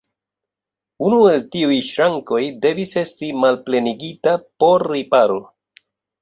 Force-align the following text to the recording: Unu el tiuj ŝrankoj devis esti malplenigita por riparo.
Unu 1.09 1.19
el 1.31 1.43
tiuj 1.55 1.77
ŝrankoj 1.87 2.39
devis 2.63 2.95
esti 3.03 3.29
malplenigita 3.43 4.35
por 4.65 4.87
riparo. 4.95 5.39